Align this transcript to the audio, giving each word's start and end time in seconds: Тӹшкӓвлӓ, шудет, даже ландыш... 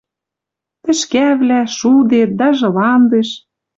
Тӹшкӓвлӓ, 0.83 1.61
шудет, 1.77 2.29
даже 2.39 2.67
ландыш... 2.77 3.29